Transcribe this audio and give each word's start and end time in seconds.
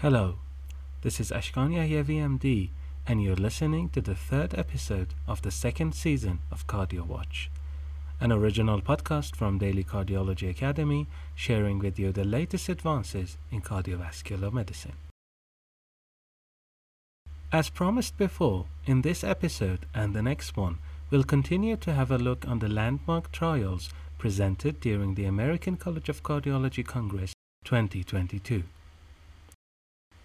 Hello, 0.00 0.38
this 1.02 1.20
is 1.20 1.30
Ashkan 1.30 1.70
Yahyavi 1.76 2.18
MD, 2.18 2.70
and 3.06 3.22
you're 3.22 3.36
listening 3.36 3.88
to 3.90 4.00
the 4.00 4.14
third 4.14 4.54
episode 4.56 5.14
of 5.26 5.42
the 5.42 5.50
second 5.50 5.94
season 5.94 6.40
of 6.50 6.66
Cardio 6.66 7.06
Watch, 7.06 7.50
an 8.20 8.32
original 8.32 8.80
podcast 8.80 9.34
from 9.34 9.58
Daily 9.58 9.84
Cardiology 9.84 10.48
Academy, 10.48 11.06
sharing 11.34 11.78
with 11.78 11.98
you 11.98 12.12
the 12.12 12.24
latest 12.24 12.68
advances 12.68 13.36
in 13.50 13.62
cardiovascular 13.62 14.52
medicine. 14.52 14.96
As 17.52 17.68
promised 17.68 18.16
before, 18.16 18.66
in 18.86 19.02
this 19.02 19.24
episode 19.24 19.86
and 19.94 20.14
the 20.14 20.22
next 20.22 20.56
one, 20.56 20.78
we'll 21.10 21.24
continue 21.24 21.76
to 21.76 21.92
have 21.92 22.10
a 22.10 22.18
look 22.18 22.46
on 22.46 22.60
the 22.60 22.68
landmark 22.68 23.32
trials 23.32 23.90
presented 24.18 24.80
during 24.80 25.14
the 25.14 25.24
American 25.24 25.76
College 25.76 26.08
of 26.08 26.22
Cardiology 26.22 26.86
Congress 26.86 27.32
2022. 27.64 28.62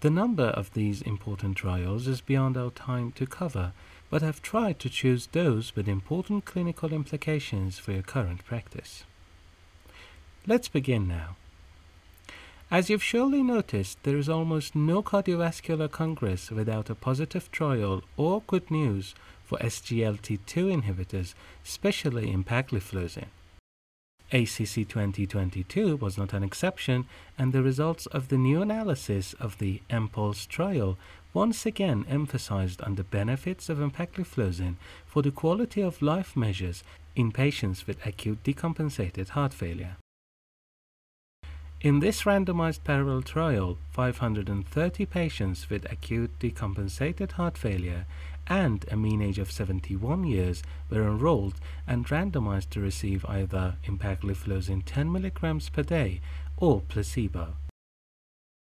The 0.06 0.12
number 0.12 0.50
of 0.50 0.72
these 0.74 1.02
important 1.02 1.58
trials 1.58 2.06
is 2.06 2.22
beyond 2.22 2.58
our 2.58 2.70
time 2.70 3.12
to 3.14 3.26
cover, 3.26 3.74
but 4.12 4.22
I've 4.22 4.40
tried 4.40 4.78
to 4.82 4.88
choose 4.88 5.26
those 5.26 5.76
with 5.76 5.88
important 5.88 6.46
clinical 6.46 6.94
implications 6.94 7.80
for 7.80 7.92
your 7.92 8.04
current 8.04 8.46
practice. 8.46 9.04
Let's 10.46 10.68
begin 10.68 11.08
now. 11.08 11.38
As 12.70 12.88
you've 12.88 13.02
surely 13.02 13.42
noticed, 13.42 13.98
there 14.04 14.20
is 14.20 14.30
almost 14.30 14.76
no 14.76 15.02
cardiovascular 15.02 15.90
congress 15.90 16.52
without 16.52 16.92
a 16.92 16.94
positive 16.94 17.52
trial 17.52 18.04
or 18.16 18.44
good 18.46 18.70
news 18.70 19.16
for 19.44 19.58
SGLT2 19.58 20.84
inhibitors, 20.84 21.34
especially 21.66 22.32
empagliflozin. 22.32 23.30
ACC 24.36 24.86
2022 24.86 25.96
was 25.96 26.18
not 26.18 26.34
an 26.34 26.44
exception, 26.44 27.06
and 27.38 27.54
the 27.54 27.64
results 27.64 28.06
of 28.08 28.28
the 28.28 28.38
new 28.38 28.62
analysis 28.62 29.34
of 29.40 29.58
the 29.60 29.82
EMPULSE 29.90 30.46
trial 30.48 30.98
once 31.34 31.66
again 31.66 32.06
emphasized 32.10 32.82
on 32.82 32.96
the 32.96 33.04
benefits 33.06 33.70
of 33.70 33.78
empagliflozin 33.78 34.76
for 35.06 35.22
the 35.22 35.32
quality 35.32 35.82
of 35.82 36.02
life 36.02 36.36
measures 36.36 36.84
in 37.16 37.32
patients 37.32 37.88
with 37.88 38.06
acute 38.06 38.44
decompensated 38.44 39.30
heart 39.30 39.54
failure. 39.54 39.96
In 41.80 42.02
this 42.02 42.24
randomized 42.24 42.84
parallel 42.84 43.22
trial, 43.22 43.78
530 43.92 45.06
patients 45.06 45.70
with 45.70 45.90
acute 45.90 46.38
decompensated 46.40 47.34
heart 47.34 47.58
failure 47.58 48.06
and 48.48 48.86
a 48.92 48.96
mean 48.96 49.22
age 49.22 49.40
of 49.40 49.52
71 49.52 50.24
years 50.24 50.64
were 50.90 51.04
enrolled 51.04 51.56
and 51.88 52.08
randomized 52.08 52.70
to 52.72 52.80
receive 52.80 53.26
either 53.26 53.76
empagliflozin 53.86 54.84
10 54.86 55.10
mg 55.10 55.72
per 55.72 55.84
day 55.84 56.22
or 56.58 56.82
placebo. 56.82 57.56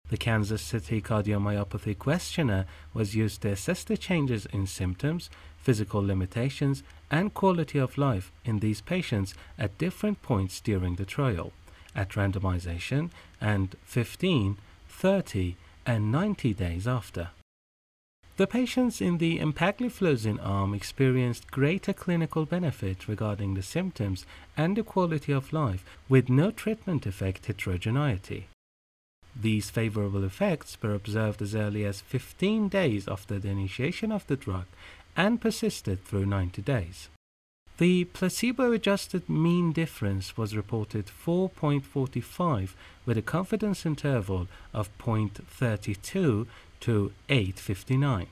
The 0.09 0.17
Kansas 0.17 0.61
City 0.61 1.01
Cardiomyopathy 1.01 1.97
Questionnaire 1.97 2.65
was 2.93 3.15
used 3.15 3.41
to 3.41 3.49
assess 3.49 3.83
the 3.83 3.97
changes 3.97 4.45
in 4.45 4.67
symptoms, 4.67 5.31
physical 5.57 6.05
limitations, 6.05 6.83
and 7.09 7.33
quality 7.33 7.79
of 7.79 7.97
life 7.97 8.31
in 8.43 8.59
these 8.59 8.81
patients 8.81 9.33
at 9.57 9.79
different 9.79 10.21
points 10.21 10.59
during 10.61 10.95
the 10.95 11.05
trial, 11.05 11.53
at 11.95 12.09
randomization, 12.09 13.09
and 13.41 13.75
15, 13.83 14.57
30, 14.87 15.55
and 15.87 16.11
90 16.11 16.53
days 16.53 16.87
after. 16.87 17.29
The 18.37 18.47
patients 18.47 18.99
in 18.99 19.17
the 19.17 19.39
empagliflozin 19.39 20.45
arm 20.45 20.73
experienced 20.73 21.51
greater 21.51 21.93
clinical 21.93 22.45
benefit 22.45 23.07
regarding 23.07 23.53
the 23.53 23.63
symptoms 23.63 24.25
and 24.57 24.75
the 24.75 24.83
quality 24.83 25.31
of 25.31 25.53
life 25.53 25.85
with 26.09 26.27
no 26.27 26.51
treatment 26.51 27.05
effect 27.05 27.45
heterogeneity. 27.45 28.47
These 29.39 29.69
favorable 29.69 30.25
effects 30.25 30.77
were 30.81 30.93
observed 30.93 31.41
as 31.41 31.55
early 31.55 31.85
as 31.85 32.01
15 32.01 32.67
days 32.67 33.07
after 33.07 33.39
the 33.39 33.49
initiation 33.49 34.11
of 34.11 34.27
the 34.27 34.35
drug 34.35 34.65
and 35.15 35.39
persisted 35.39 36.03
through 36.03 36.25
90 36.25 36.61
days. 36.61 37.07
The 37.77 38.05
placebo 38.05 38.71
adjusted 38.71 39.27
mean 39.29 39.73
difference 39.73 40.37
was 40.37 40.55
reported 40.55 41.07
4.45 41.07 42.69
with 43.05 43.17
a 43.17 43.21
confidence 43.21 43.85
interval 43.85 44.47
of 44.73 44.97
0.32 44.97 46.47
to 46.81 47.11
859. 47.29 48.27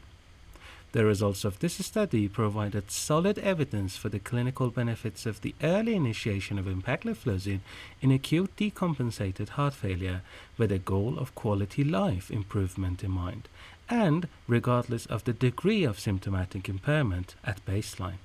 The 0.93 1.05
results 1.05 1.43
of 1.43 1.57
this 1.57 1.73
study 1.83 2.27
provided 2.27 2.91
solid 2.91 3.39
evidence 3.39 3.97
for 3.97 4.09
the 4.09 4.19
clinical 4.19 4.69
benefits 4.69 5.25
of 5.25 5.41
the 5.41 5.55
early 5.63 5.95
initiation 5.95 6.59
of 6.59 6.65
empagliflozin 6.65 7.61
in 7.99 8.11
acute 8.11 8.55
decompensated 8.55 9.49
heart 9.49 9.73
failure 9.73 10.21
with 10.55 10.71
a 10.71 10.77
goal 10.77 11.17
of 11.17 11.33
quality 11.33 11.83
life 11.83 12.29
improvement 12.29 13.03
in 13.03 13.09
mind, 13.09 13.49
and 13.89 14.27
regardless 14.47 15.07
of 15.07 15.23
the 15.23 15.33
degree 15.33 15.83
of 15.83 15.99
symptomatic 15.99 16.69
impairment 16.69 17.33
at 17.43 17.65
baseline. 17.65 18.21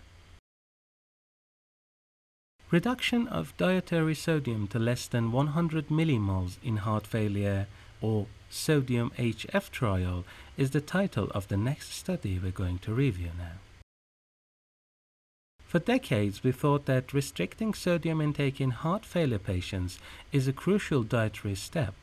Reduction 2.70 3.26
of 3.28 3.56
dietary 3.56 4.14
sodium 4.14 4.68
to 4.68 4.78
less 4.78 5.06
than 5.06 5.32
100 5.32 5.88
millimoles 5.88 6.58
in 6.62 6.76
heart 6.76 7.06
failure 7.06 7.66
or 8.00 8.26
Sodium 8.50 9.10
HF 9.18 9.70
trial 9.70 10.24
is 10.56 10.70
the 10.70 10.80
title 10.80 11.30
of 11.34 11.48
the 11.48 11.56
next 11.56 11.92
study 11.92 12.38
we're 12.38 12.50
going 12.50 12.78
to 12.78 12.94
review 12.94 13.30
now. 13.36 13.58
For 15.66 15.78
decades, 15.78 16.42
we 16.42 16.50
thought 16.50 16.86
that 16.86 17.12
restricting 17.12 17.74
sodium 17.74 18.22
intake 18.22 18.58
in 18.58 18.70
heart 18.70 19.04
failure 19.04 19.38
patients 19.38 19.98
is 20.32 20.48
a 20.48 20.52
crucial 20.52 21.02
dietary 21.02 21.54
step, 21.54 21.94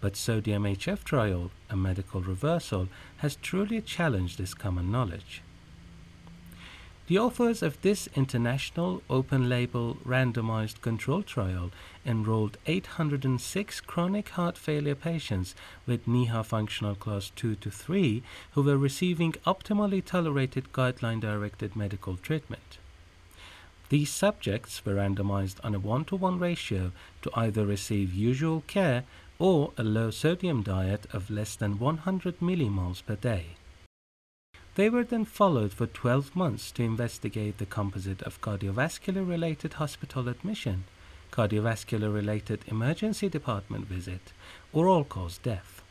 but 0.00 0.16
Sodium 0.16 0.64
HF 0.64 1.04
trial, 1.04 1.52
a 1.70 1.76
medical 1.76 2.20
reversal, 2.20 2.88
has 3.18 3.36
truly 3.36 3.80
challenged 3.80 4.38
this 4.38 4.54
common 4.54 4.90
knowledge. 4.90 5.42
The 7.12 7.18
authors 7.18 7.62
of 7.62 7.78
this 7.82 8.08
international 8.16 9.02
open 9.10 9.46
label 9.46 9.98
randomized 10.02 10.80
control 10.80 11.22
trial 11.22 11.70
enrolled 12.06 12.56
806 12.66 13.82
chronic 13.82 14.30
heart 14.30 14.56
failure 14.56 14.94
patients 14.94 15.54
with 15.84 16.06
NYHA 16.06 16.46
functional 16.46 16.94
class 16.94 17.30
2 17.36 17.56
to 17.56 17.70
3 17.70 18.22
who 18.52 18.62
were 18.62 18.78
receiving 18.78 19.32
optimally 19.46 20.02
tolerated 20.02 20.72
guideline 20.72 21.20
directed 21.20 21.76
medical 21.76 22.16
treatment. 22.16 22.78
These 23.90 24.08
subjects 24.08 24.82
were 24.82 24.94
randomized 24.94 25.62
on 25.62 25.74
a 25.74 25.78
1 25.78 26.06
to 26.06 26.16
1 26.16 26.38
ratio 26.38 26.92
to 27.20 27.30
either 27.34 27.66
receive 27.66 28.14
usual 28.14 28.62
care 28.66 29.04
or 29.38 29.72
a 29.76 29.82
low 29.82 30.10
sodium 30.10 30.62
diet 30.62 31.04
of 31.12 31.28
less 31.28 31.56
than 31.56 31.78
100 31.78 32.40
millimoles 32.40 33.04
per 33.04 33.16
day. 33.16 33.48
They 34.74 34.88
were 34.88 35.04
then 35.04 35.26
followed 35.26 35.74
for 35.74 35.86
12 35.86 36.34
months 36.34 36.72
to 36.72 36.82
investigate 36.82 37.58
the 37.58 37.66
composite 37.66 38.22
of 38.22 38.40
cardiovascular 38.40 39.28
related 39.28 39.74
hospital 39.74 40.28
admission, 40.28 40.84
cardiovascular 41.30 42.10
related 42.12 42.64
emergency 42.66 43.28
department 43.28 43.86
visit, 43.86 44.32
or 44.72 44.88
all 44.88 45.04
cause 45.04 45.36
death. 45.36 45.82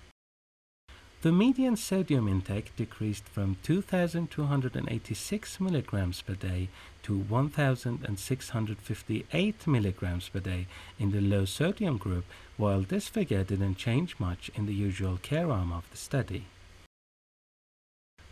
The 1.22 1.31
median 1.31 1.78
sodium 1.78 2.28
intake 2.28 2.75
decreased 2.75 3.25
from 3.25 3.58
2,286 3.62 5.59
milligrams 5.59 6.24
per 6.24 6.34
day 6.34 6.70
to 7.03 7.20
1,658 7.20 9.67
milligrams 9.67 10.29
per 10.29 10.40
day 10.40 10.66
in 10.97 11.11
the 11.11 11.22
low 11.22 11.46
sodium 11.46 11.97
group, 11.97 12.26
while 12.58 12.82
this 12.82 13.08
figure 13.08 13.44
didn't 13.44 13.76
change 13.76 14.16
much 14.17 14.50
in 14.56 14.66
the 14.66 14.73
usual 14.73 15.20
care 15.22 15.52
arm 15.52 15.72
of 15.72 15.88
the 15.91 15.97
study. 15.97 16.47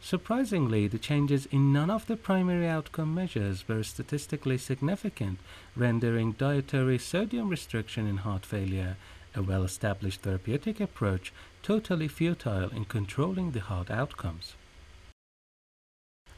Surprisingly, 0.01 0.87
the 0.87 0.97
changes 0.97 1.45
in 1.47 1.73
none 1.73 1.89
of 1.89 2.07
the 2.07 2.15
primary 2.15 2.67
outcome 2.67 3.13
measures 3.13 3.67
were 3.67 3.83
statistically 3.83 4.57
significant, 4.57 5.39
rendering 5.75 6.31
dietary 6.33 6.97
sodium 6.97 7.49
restriction 7.49 8.07
in 8.07 8.17
heart 8.17 8.45
failure, 8.45 8.95
a 9.35 9.41
well 9.41 9.63
established 9.63 10.21
therapeutic 10.21 10.79
approach, 10.79 11.33
totally 11.61 12.07
futile 12.07 12.69
in 12.69 12.85
controlling 12.85 13.51
the 13.51 13.59
heart 13.59 13.91
outcomes. 13.91 14.55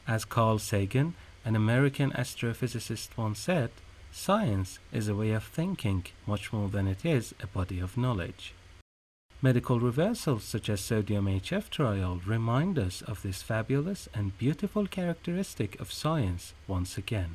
As 0.06 0.24
Carl 0.24 0.58
Sagan, 0.58 1.14
an 1.44 1.54
American 1.54 2.10
astrophysicist, 2.10 3.16
once 3.16 3.38
said, 3.38 3.70
science 4.10 4.78
is 4.92 5.08
a 5.08 5.14
way 5.14 5.30
of 5.30 5.44
thinking 5.44 6.04
much 6.26 6.52
more 6.52 6.68
than 6.68 6.86
it 6.88 7.04
is 7.04 7.34
a 7.40 7.46
body 7.46 7.78
of 7.78 7.96
knowledge. 7.96 8.52
Medical 9.44 9.80
reversals 9.80 10.44
such 10.44 10.68
as 10.68 10.80
sodium 10.80 11.26
HF 11.26 11.68
trial 11.68 12.20
remind 12.24 12.78
us 12.78 13.02
of 13.02 13.22
this 13.22 13.42
fabulous 13.42 14.08
and 14.14 14.38
beautiful 14.38 14.86
characteristic 14.86 15.80
of 15.80 15.90
science 15.90 16.54
once 16.68 16.96
again. 16.96 17.34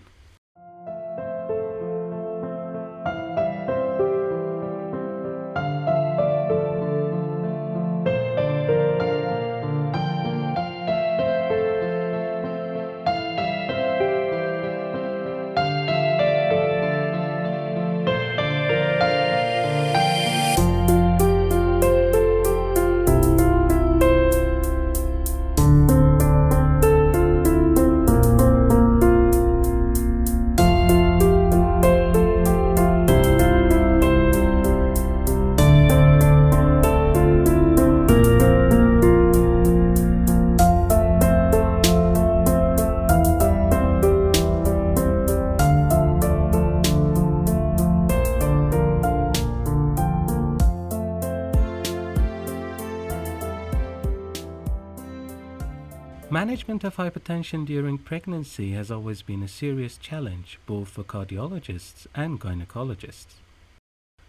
Management 56.29 56.83
of 56.83 56.97
hypertension 56.97 57.65
during 57.65 57.97
pregnancy 57.97 58.73
has 58.73 58.91
always 58.91 59.21
been 59.21 59.41
a 59.41 59.47
serious 59.47 59.95
challenge 59.95 60.59
both 60.65 60.89
for 60.89 61.05
cardiologists 61.05 62.05
and 62.13 62.37
gynecologists. 62.37 63.35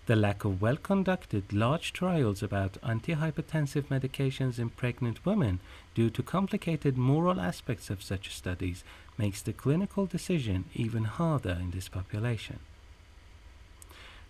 The 0.06 0.15
lack 0.15 0.45
of 0.45 0.62
well 0.62 0.77
conducted 0.77 1.53
large 1.53 1.93
trials 1.93 2.41
about 2.41 2.81
antihypertensive 2.83 3.89
medications 3.89 4.61
in 4.61 4.71
pregnant 4.71 5.27
women 5.27 5.59
due 5.93 6.09
to 6.11 6.23
complicated 6.23 6.97
moral 6.97 7.41
aspects 7.41 7.91
of 7.91 8.00
such 8.00 8.33
studies 8.33 8.85
makes 9.19 9.43
the 9.43 9.53
clinical 9.53 10.06
decision 10.06 10.67
even 10.75 11.03
harder 11.03 11.59
in 11.61 11.73
this 11.73 11.89
population. 11.89 12.61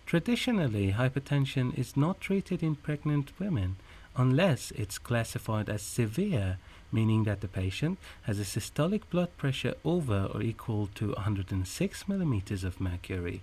Traditionally, 0.07 0.93
hypertension 0.93 1.77
is 1.77 1.95
not 1.95 2.19
treated 2.19 2.63
in 2.63 2.77
pregnant 2.77 3.31
women 3.39 3.75
unless 4.19 4.71
it's 4.71 4.97
classified 4.97 5.69
as 5.69 5.81
severe 5.81 6.57
meaning 6.91 7.23
that 7.23 7.39
the 7.39 7.47
patient 7.47 7.97
has 8.23 8.37
a 8.37 8.43
systolic 8.43 9.03
blood 9.09 9.29
pressure 9.37 9.73
over 9.85 10.29
or 10.33 10.41
equal 10.41 10.87
to 10.93 11.13
106 11.13 12.07
millimeters 12.09 12.65
of 12.65 12.81
mercury 12.81 13.41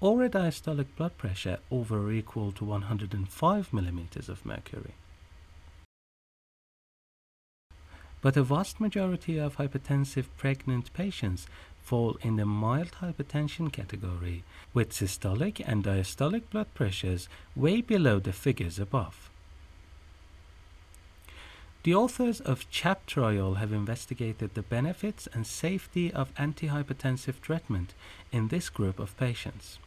or 0.00 0.22
a 0.22 0.28
diastolic 0.28 0.86
blood 0.96 1.16
pressure 1.16 1.58
over 1.70 2.06
or 2.06 2.12
equal 2.12 2.52
to 2.52 2.64
105 2.66 3.72
millimeters 3.72 4.28
of 4.28 4.44
mercury. 4.44 4.92
But 8.20 8.36
a 8.36 8.42
vast 8.42 8.80
majority 8.80 9.38
of 9.38 9.56
hypertensive 9.56 10.26
pregnant 10.36 10.92
patients 10.92 11.46
fall 11.82 12.18
in 12.20 12.36
the 12.36 12.44
mild 12.44 12.92
hypertension 13.00 13.72
category 13.72 14.44
with 14.74 14.90
systolic 14.90 15.62
and 15.66 15.82
diastolic 15.82 16.42
blood 16.50 16.66
pressures 16.74 17.28
way 17.56 17.80
below 17.80 18.18
the 18.18 18.32
figures 18.32 18.78
above. 18.78 19.27
The 21.84 21.94
authors 21.94 22.40
of 22.40 22.68
CHAP 22.70 23.06
trial 23.06 23.54
have 23.54 23.72
investigated 23.72 24.54
the 24.54 24.62
benefits 24.62 25.28
and 25.32 25.46
safety 25.46 26.12
of 26.12 26.34
antihypertensive 26.34 27.40
treatment 27.40 27.94
in 28.32 28.48
this 28.48 28.68
group 28.68 28.98
of 28.98 29.16
patients. 29.16 29.78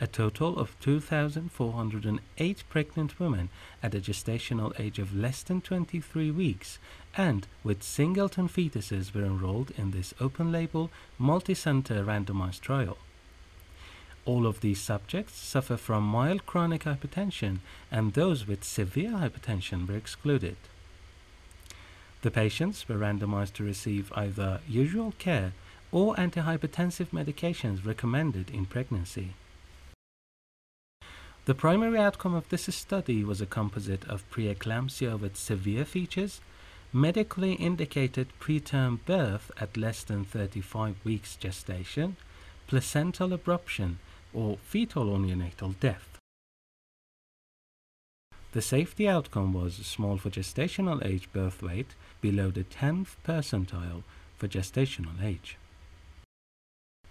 A 0.00 0.06
total 0.06 0.56
of 0.56 0.78
2,408 0.80 2.64
pregnant 2.70 3.18
women 3.18 3.48
at 3.82 3.94
a 3.94 4.00
gestational 4.00 4.78
age 4.78 5.00
of 5.00 5.14
less 5.14 5.42
than 5.42 5.60
23 5.60 6.30
weeks 6.30 6.78
and 7.16 7.48
with 7.64 7.82
singleton 7.82 8.48
fetuses 8.48 9.12
were 9.12 9.24
enrolled 9.24 9.72
in 9.76 9.90
this 9.90 10.14
open 10.20 10.52
label, 10.52 10.90
multi-center 11.18 12.04
randomized 12.04 12.60
trial. 12.60 12.96
All 14.24 14.46
of 14.46 14.60
these 14.60 14.80
subjects 14.80 15.34
suffer 15.36 15.76
from 15.76 16.04
mild 16.04 16.46
chronic 16.46 16.84
hypertension 16.84 17.58
and 17.90 18.12
those 18.12 18.46
with 18.46 18.62
severe 18.62 19.10
hypertension 19.10 19.88
were 19.88 19.96
excluded. 19.96 20.56
The 22.22 22.30
patients 22.30 22.86
were 22.88 22.96
randomized 22.96 23.54
to 23.54 23.64
receive 23.64 24.12
either 24.14 24.60
usual 24.68 25.14
care 25.18 25.52
or 25.90 26.14
antihypertensive 26.16 27.08
medications 27.08 27.86
recommended 27.86 28.50
in 28.50 28.66
pregnancy. 28.66 29.34
The 31.46 31.54
primary 31.54 31.98
outcome 31.98 32.34
of 32.34 32.48
this 32.50 32.72
study 32.74 33.24
was 33.24 33.40
a 33.40 33.46
composite 33.46 34.04
of 34.04 34.30
preeclampsia 34.30 35.18
with 35.18 35.36
severe 35.36 35.86
features, 35.86 36.40
medically 36.92 37.54
indicated 37.54 38.28
preterm 38.38 38.98
birth 39.06 39.50
at 39.58 39.76
less 39.76 40.04
than 40.04 40.24
35 40.24 40.96
weeks 41.02 41.36
gestation, 41.36 42.16
placental 42.66 43.30
abruption, 43.30 43.96
or 44.34 44.58
fetal 44.58 45.06
neonatal 45.18 45.80
death. 45.80 46.09
The 48.52 48.62
safety 48.62 49.08
outcome 49.08 49.52
was 49.52 49.74
small 49.74 50.16
for 50.16 50.30
gestational 50.30 51.04
age 51.06 51.32
birth 51.32 51.62
weight 51.62 51.94
below 52.20 52.50
the 52.50 52.64
10th 52.64 53.14
percentile 53.24 54.02
for 54.36 54.48
gestational 54.48 55.22
age. 55.22 55.56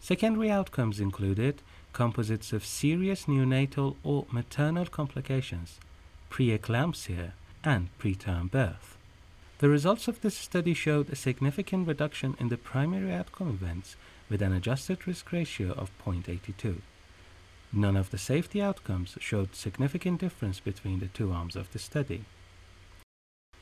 Secondary 0.01 0.51
outcomes 0.51 1.00
included 1.00 1.62
composites 1.94 2.51
of 2.51 2.65
serious 2.65 3.25
neonatal 3.25 3.95
or 4.03 4.25
maternal 4.31 4.86
complications, 4.86 5.80
preeclampsia, 6.30 7.31
and 7.63 7.89
preterm 8.00 8.51
birth. 8.51 8.97
The 9.59 9.69
results 9.69 10.07
of 10.07 10.21
this 10.21 10.36
study 10.36 10.74
showed 10.74 11.09
a 11.09 11.15
significant 11.15 11.88
reduction 11.88 12.36
in 12.39 12.50
the 12.50 12.57
primary 12.57 13.13
outcome 13.13 13.50
events 13.50 13.95
with 14.30 14.41
an 14.41 14.53
adjusted 14.53 15.06
risk 15.07 15.31
ratio 15.31 15.71
of 15.71 15.91
0.82. 16.06 16.81
None 17.71 17.95
of 17.95 18.10
the 18.10 18.18
safety 18.18 18.62
outcomes 18.62 19.18
showed 19.19 19.56
significant 19.56 20.19
difference 20.19 20.60
between 20.60 21.00
the 21.00 21.07
two 21.07 21.31
arms 21.31 21.56
of 21.56 21.71
the 21.71 21.80
study. 21.80 22.25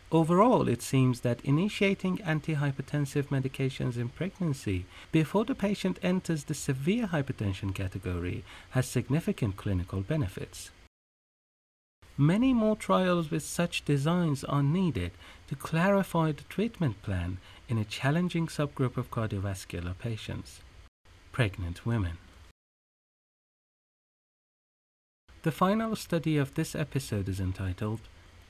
Overall, 0.10 0.70
it 0.70 0.82
seems 0.82 1.20
that 1.22 1.44
initiating 1.44 2.20
antihypertensive 2.20 3.28
medications 3.28 3.98
in 3.98 4.08
pregnancy 4.08 4.86
before 5.12 5.44
the 5.44 5.56
patient 5.56 6.00
enters 6.02 6.46
the 6.46 6.54
severe 6.54 7.08
hypertension 7.08 7.76
category 7.76 8.46
has 8.70 8.88
significant 8.88 9.58
clinical 9.58 10.00
benefits. 10.00 10.72
Many 12.18 12.54
more 12.54 12.78
trials 12.78 13.30
with 13.30 13.44
such 13.44 13.84
designs 13.84 14.46
are 14.46 14.64
needed 14.64 15.12
to 15.50 15.56
clarify 15.56 16.32
the 16.32 16.44
treatment 16.44 17.02
plan 17.04 17.38
in 17.68 17.78
a 17.78 17.86
challenging 17.86 18.48
subgroup 18.48 18.96
of 18.96 19.12
cardiovascular 19.12 19.98
patients 19.98 20.62
pregnant 21.38 21.86
women. 21.86 22.18
The 25.44 25.52
final 25.52 25.96
study 25.96 26.38
of 26.38 26.56
this 26.56 26.76
episode 26.76 27.30
is 27.30 27.40
entitled 27.40 28.02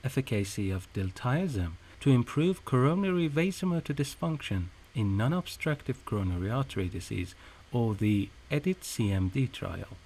Efficacy 0.05 0.71
of 0.71 0.91
Diltiazem 0.93 1.73
to 1.99 2.11
Improve 2.11 2.63
Coronary 2.63 3.27
Vasomotor 3.27 3.93
Dysfunction 3.93 4.67
in 4.95 5.17
Non-Obstructive 5.17 6.05
Coronary 6.05 6.49
Artery 6.49 6.87
Disease 6.87 7.35
or 7.73 7.93
the 7.93 8.29
EDIT 8.49 8.79
CMD 8.81 9.51
trial. 9.51 9.97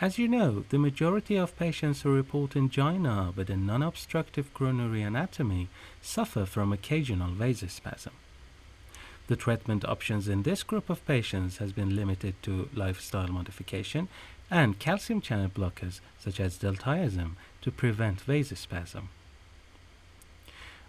As 0.00 0.16
you 0.16 0.28
know, 0.28 0.64
the 0.68 0.78
majority 0.78 1.34
of 1.34 1.58
patients 1.58 2.02
who 2.02 2.14
report 2.14 2.54
angina 2.54 3.32
with 3.34 3.50
a 3.50 3.56
non-obstructive 3.56 4.54
coronary 4.54 5.02
anatomy 5.02 5.68
suffer 6.00 6.46
from 6.46 6.72
occasional 6.72 7.30
vasospasm. 7.30 8.12
The 9.26 9.36
treatment 9.36 9.84
options 9.84 10.28
in 10.28 10.44
this 10.44 10.62
group 10.62 10.88
of 10.88 11.04
patients 11.04 11.56
has 11.56 11.72
been 11.72 11.96
limited 11.96 12.40
to 12.42 12.68
lifestyle 12.72 13.26
modification 13.26 14.06
and 14.50 14.78
calcium 14.78 15.20
channel 15.20 15.48
blockers 15.48 16.00
such 16.18 16.40
as 16.40 16.58
diltiazem 16.58 17.32
to 17.62 17.70
prevent 17.70 18.26
vasospasm. 18.26 19.04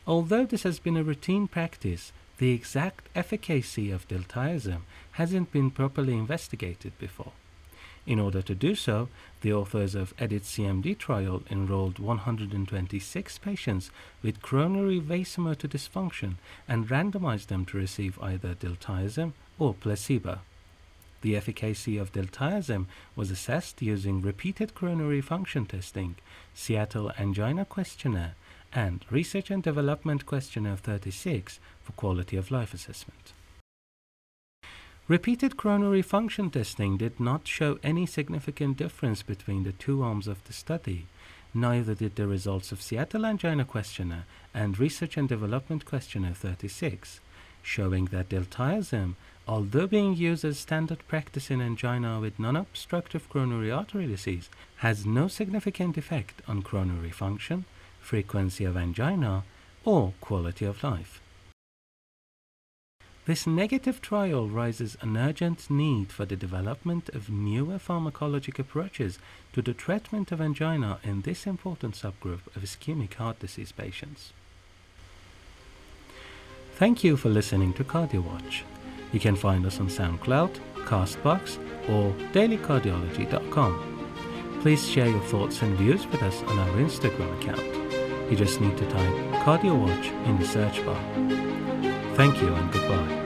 Although 0.05 0.45
this 0.45 0.63
has 0.63 0.79
been 0.79 0.97
a 0.97 1.03
routine 1.03 1.47
practice, 1.47 2.11
the 2.37 2.51
exact 2.51 3.09
efficacy 3.15 3.91
of 3.91 4.07
diltiazem 4.07 4.81
hasn't 5.13 5.51
been 5.51 5.71
properly 5.71 6.13
investigated 6.13 6.97
before. 6.99 7.33
In 8.05 8.19
order 8.19 8.41
to 8.41 8.55
do 8.55 8.73
so, 8.73 9.09
the 9.41 9.51
authors 9.51 9.93
of 9.93 10.15
EDIT 10.17 10.43
CMD 10.43 10.97
trial 10.97 11.43
enrolled 11.51 11.99
126 11.99 13.37
patients 13.39 13.91
with 14.21 14.41
coronary 14.41 15.01
vasomotor 15.01 15.67
dysfunction 15.67 16.35
and 16.69 16.87
randomized 16.87 17.47
them 17.47 17.65
to 17.65 17.77
receive 17.77 18.17
either 18.21 18.55
diltiazem 18.55 19.33
or 19.59 19.73
placebo. 19.73 20.39
The 21.21 21.36
efficacy 21.36 21.97
of 21.97 22.12
diltiazem 22.12 22.86
was 23.15 23.31
assessed 23.31 23.81
using 23.81 24.21
repeated 24.21 24.75
coronary 24.75 25.21
function 25.21 25.65
testing, 25.65 26.15
Seattle 26.53 27.12
Angina 27.19 27.65
Questionnaire, 27.65 28.36
and 28.74 29.05
Research 29.09 29.50
and 29.50 29.63
Development 29.63 30.25
Questionnaire 30.25 30.77
36 30.77 31.59
for 31.83 31.93
quality 31.93 32.38
of 32.38 32.51
life 32.51 32.74
assessment. 32.74 33.33
Repeated 35.07 35.55
coronary 35.55 36.01
function 36.01 36.50
testing 36.50 36.97
did 36.97 37.17
not 37.17 37.47
show 37.47 37.79
any 37.81 38.05
significant 38.05 38.75
difference 38.75 39.24
between 39.24 39.63
the 39.63 39.71
two 39.71 40.03
arms 40.03 40.27
of 40.27 40.43
the 40.43 40.53
study. 40.53 41.07
Neither 41.53 41.95
did 41.95 42.17
the 42.17 42.27
results 42.27 42.74
of 42.74 42.81
Seattle 42.81 43.25
Angina 43.25 43.63
Questionnaire 43.63 44.25
and 44.53 44.77
Research 44.77 45.15
and 45.15 45.29
Development 45.29 45.86
Questionnaire 45.86 46.33
36, 46.33 47.21
showing 47.67 48.05
that 48.05 48.29
diltiazem, 48.29 49.15
although 49.45 49.88
being 49.88 50.15
used 50.15 50.45
as 50.45 50.57
standard 50.57 51.05
practice 51.07 51.51
in 51.51 51.62
angina 51.62 52.19
with 52.19 52.39
non-obstructive 52.39 53.27
coronary 53.29 53.69
artery 53.69 54.07
disease, 54.07 54.50
has 54.77 55.05
no 55.05 55.27
significant 55.27 55.97
effect 55.97 56.41
on 56.47 56.63
coronary 56.63 57.12
function, 57.12 57.65
frequency 58.00 58.63
of 58.63 58.77
angina, 58.77 59.43
or 59.83 60.13
quality 60.21 60.65
of 60.65 60.81
life. 60.81 61.21
This 63.25 63.45
negative 63.45 64.01
trial 64.01 64.47
raises 64.47 64.95
an 65.01 65.17
urgent 65.17 65.69
need 65.69 66.13
for 66.13 66.25
the 66.25 66.38
development 66.38 67.09
of 67.09 67.29
newer 67.29 67.77
pharmacologic 67.77 68.57
approaches 68.57 69.19
to 69.51 69.62
the 69.62 69.74
treatment 69.74 70.31
of 70.31 70.39
angina 70.39 71.00
in 71.03 71.24
this 71.24 71.45
important 71.45 71.95
subgroup 71.95 72.47
of 72.55 72.63
ischemic 72.63 73.15
heart 73.15 73.39
disease 73.39 73.74
patients. 73.74 74.31
Thank 76.77 77.03
you 77.03 77.17
for 77.17 77.29
listening 77.29 77.74
to 77.74 77.84
CardioWatch. 77.84 78.62
You 79.12 79.19
can 79.19 79.36
find 79.36 79.65
us 79.65 79.79
on 79.79 79.88
SoundCloud, 79.88 80.60
Castbox, 80.86 81.57
or 81.89 82.13
dailycardiology.com. 82.34 84.60
Please 84.62 84.88
share 84.88 85.07
your 85.07 85.22
thoughts 85.22 85.63
and 85.63 85.75
views 85.75 86.05
with 86.05 86.22
us 86.22 86.43
on 86.43 86.60
our 86.60 86.77
Instagram 86.77 87.36
account. 87.41 87.65
You 88.29 88.38
just 88.38 88.62
need 88.62 88.77
to 88.77 88.88
type 88.91 89.15
CardioWatch 89.43 90.27
in 90.27 90.38
the 90.38 90.46
search 90.46 90.86
bar. 90.86 91.01
Thank 92.15 92.39
you 92.43 92.53
and 92.53 92.72
goodbye. 92.72 93.16